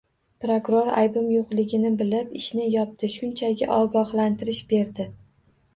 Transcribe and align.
Prokuror 0.43 0.87
aybim 1.01 1.27
yo`qligini 1.33 1.93
bilib, 2.01 2.33
ishni 2.41 2.67
yopdi, 2.79 3.11
shunchaki 3.19 3.69
ogohlantirish 3.79 4.65
berdi 4.75 5.13